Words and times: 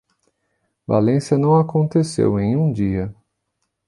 Valência 0.87 1.37
não 1.37 1.55
aconteceu 1.57 2.39
em 2.39 2.57
um 2.57 2.71
dia. 2.73 3.13